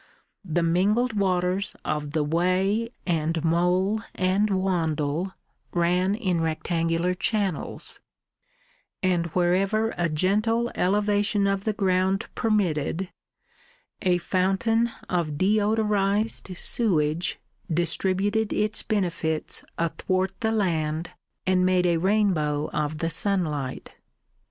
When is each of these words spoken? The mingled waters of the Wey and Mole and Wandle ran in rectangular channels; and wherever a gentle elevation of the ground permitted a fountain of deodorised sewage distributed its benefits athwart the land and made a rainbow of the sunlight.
The 0.43 0.63
mingled 0.63 1.13
waters 1.13 1.75
of 1.85 2.13
the 2.13 2.23
Wey 2.23 2.89
and 3.05 3.43
Mole 3.43 4.01
and 4.15 4.49
Wandle 4.49 5.35
ran 5.75 6.15
in 6.15 6.41
rectangular 6.41 7.13
channels; 7.13 7.99
and 9.03 9.27
wherever 9.27 9.93
a 9.99 10.09
gentle 10.09 10.71
elevation 10.73 11.45
of 11.45 11.65
the 11.65 11.73
ground 11.73 12.25
permitted 12.33 13.11
a 14.01 14.17
fountain 14.17 14.89
of 15.07 15.37
deodorised 15.37 16.57
sewage 16.57 17.37
distributed 17.71 18.51
its 18.51 18.81
benefits 18.81 19.63
athwart 19.77 20.31
the 20.39 20.51
land 20.51 21.11
and 21.45 21.63
made 21.63 21.85
a 21.85 21.97
rainbow 21.97 22.71
of 22.73 22.97
the 22.97 23.09
sunlight. 23.11 23.91